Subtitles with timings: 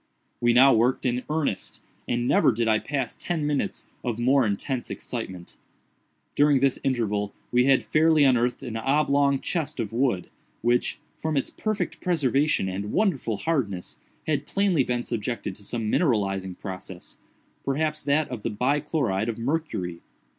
[0.39, 4.89] We now worked in earnest, and never did I pass ten minutes of more intense
[4.89, 5.57] excitement.
[6.35, 10.27] During this interval we had fairly unearthed an oblong chest of wood,
[10.63, 16.55] which, from its perfect preservation and wonderful hardness, had plainly been subjected to some mineralizing
[16.57, 20.01] process—perhaps that of the bi chloride of mercury.